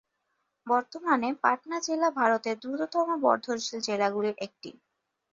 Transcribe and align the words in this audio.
বর্তমানে 0.67 1.29
পাটনা 1.43 1.77
জেলা 1.81 2.09
ভারতের 2.19 2.55
দ্রুততম 2.61 3.07
বর্ধনশীল 3.23 3.79
জেলাগুলির 3.87 4.35
একটি। 4.39 4.69